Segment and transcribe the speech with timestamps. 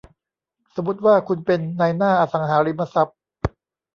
[0.75, 3.19] สมมุติว่าคุณเป็นนายหน้าอสังหาริมทรัพย์